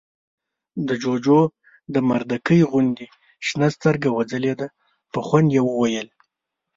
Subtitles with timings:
[0.87, 1.41] د جُوجُو
[1.93, 3.07] د مردکۍ غوندې
[3.47, 4.67] شنه سترګه وځلېده،
[5.11, 6.07] په خوند يې وويل: